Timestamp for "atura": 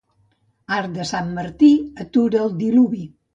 2.07-2.41